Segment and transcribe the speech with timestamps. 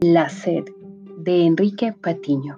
[0.00, 0.64] La sed
[1.16, 2.56] de Enrique Patiño.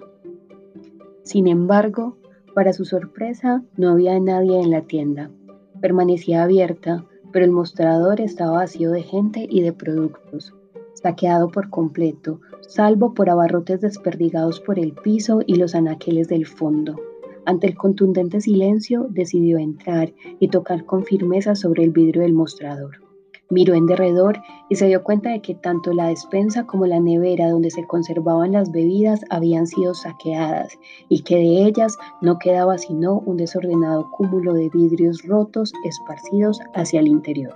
[1.23, 2.15] Sin embargo,
[2.53, 5.31] para su sorpresa, no había nadie en la tienda.
[5.81, 10.53] Permanecía abierta, pero el mostrador estaba vacío de gente y de productos,
[10.93, 17.01] saqueado por completo, salvo por abarrotes desperdigados por el piso y los anaqueles del fondo.
[17.45, 23.10] Ante el contundente silencio, decidió entrar y tocar con firmeza sobre el vidrio del mostrador.
[23.51, 27.49] Miró en derredor y se dio cuenta de que tanto la despensa como la nevera
[27.49, 33.19] donde se conservaban las bebidas habían sido saqueadas y que de ellas no quedaba sino
[33.19, 37.55] un desordenado cúmulo de vidrios rotos esparcidos hacia el interior.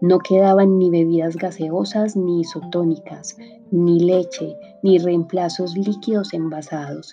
[0.00, 3.36] No quedaban ni bebidas gaseosas ni isotónicas,
[3.70, 7.12] ni leche, ni reemplazos líquidos envasados.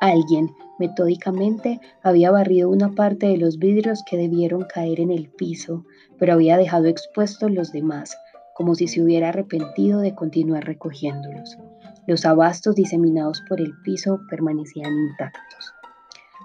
[0.00, 5.84] Alguien metódicamente había barrido una parte de los vidrios que debieron caer en el piso,
[6.18, 8.16] pero había dejado expuestos los demás,
[8.54, 11.58] como si se hubiera arrepentido de continuar recogiéndolos.
[12.06, 15.74] Los abastos diseminados por el piso permanecían intactos.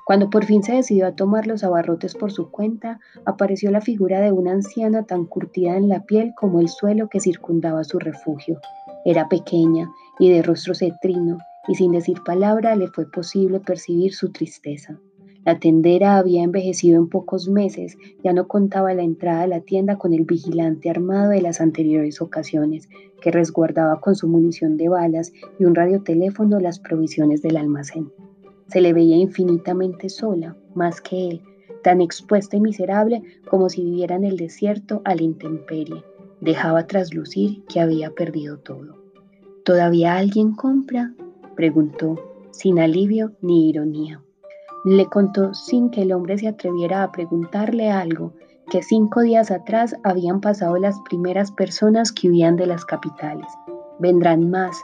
[0.05, 4.19] Cuando por fin se decidió a tomar los abarrotes por su cuenta, apareció la figura
[4.19, 8.59] de una anciana tan curtida en la piel como el suelo que circundaba su refugio.
[9.05, 14.31] Era pequeña y de rostro cetrino, y sin decir palabra le fue posible percibir su
[14.31, 14.99] tristeza.
[15.43, 19.97] La tendera había envejecido en pocos meses, ya no contaba la entrada a la tienda
[19.97, 22.89] con el vigilante armado de las anteriores ocasiones,
[23.21, 28.11] que resguardaba con su munición de balas y un radioteléfono las provisiones del almacén.
[28.67, 31.41] Se le veía infinitamente sola, más que él,
[31.83, 36.03] tan expuesta y miserable como si viviera en el desierto a la intemperie.
[36.39, 39.01] Dejaba traslucir que había perdido todo.
[39.63, 41.13] ¿Todavía alguien compra?
[41.55, 42.15] Preguntó,
[42.51, 44.21] sin alivio ni ironía.
[44.83, 48.33] Le contó sin que el hombre se atreviera a preguntarle algo,
[48.69, 53.47] que cinco días atrás habían pasado las primeras personas que huían de las capitales.
[53.99, 54.75] Vendrán más,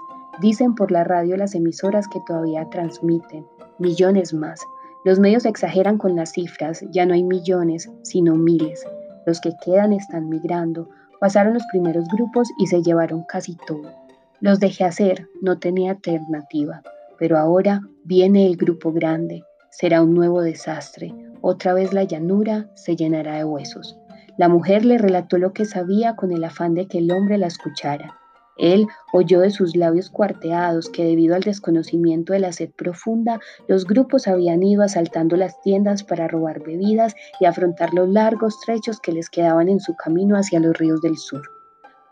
[0.41, 3.47] dicen por la radio las emisoras que todavía transmiten,
[3.79, 4.61] millones más.
[5.05, 8.85] Los medios exageran con las cifras, ya no hay millones, sino miles.
[9.25, 10.89] Los que quedan están migrando,
[11.19, 14.06] pasaron los primeros grupos y se llevaron casi todo.
[14.39, 16.83] Los dejé hacer, no tenía alternativa,
[17.17, 21.11] pero ahora viene el grupo grande, será un nuevo desastre,
[21.41, 23.97] otra vez la llanura se llenará de huesos.
[24.37, 27.47] La mujer le relató lo que sabía con el afán de que el hombre la
[27.47, 28.15] escuchara.
[28.59, 33.85] Él oyó de sus labios cuarteados que debido al desconocimiento de la sed profunda, los
[33.85, 39.13] grupos habían ido asaltando las tiendas para robar bebidas y afrontar los largos trechos que
[39.13, 41.56] les quedaban en su camino hacia los ríos del sur.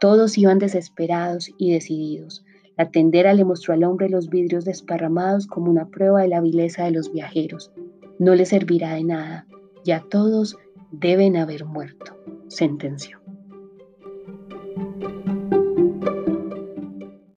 [0.05, 2.45] Todos iban desesperados y decididos.
[2.77, 6.83] La tendera le mostró al hombre los vidrios desparramados como una prueba de la vileza
[6.85, 7.71] de los viajeros.
[8.19, 9.47] No le servirá de nada.
[9.83, 10.57] Ya todos
[10.91, 12.15] deben haber muerto,
[12.49, 13.24] sentenció.